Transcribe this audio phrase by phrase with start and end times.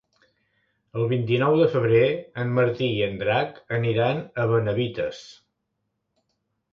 [0.99, 2.07] El vint-i-nou de febrer
[2.43, 5.21] en Martí i en Drac aniran a Benavites.